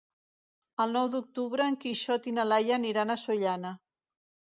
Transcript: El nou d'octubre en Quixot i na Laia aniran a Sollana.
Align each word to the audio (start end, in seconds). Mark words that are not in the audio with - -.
El 0.85 0.95
nou 0.99 1.09
d'octubre 1.17 1.69
en 1.73 1.79
Quixot 1.85 2.33
i 2.33 2.37
na 2.41 2.49
Laia 2.55 2.77
aniran 2.83 3.19
a 3.19 3.23
Sollana. 3.29 3.79